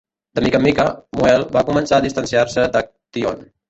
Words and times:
De 0.37 0.41
mica 0.45 0.57
en 0.61 0.65
mica, 0.67 0.85
Muehl 1.19 1.47
va 1.59 1.65
començar 1.71 2.01
a 2.01 2.07
distanciar-se 2.09 2.69
d""Aktion". 2.77 3.51